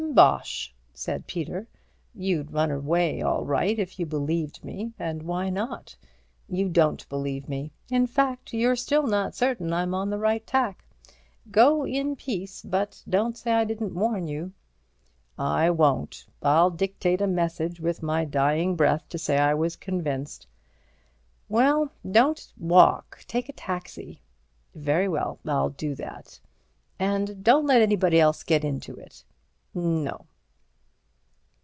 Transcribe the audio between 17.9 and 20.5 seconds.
my dying breath to say I was convinced."